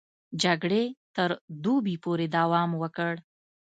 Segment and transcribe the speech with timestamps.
[0.43, 0.83] جګړې
[1.15, 1.29] تر
[1.63, 3.13] دوبي پورې دوام وکړ.